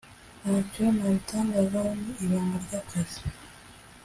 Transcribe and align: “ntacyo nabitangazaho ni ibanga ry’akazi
“ntacyo 0.41 0.83
nabitangazaho 0.95 1.91
ni 2.01 2.11
ibanga 2.23 2.57
ry’akazi 2.65 3.19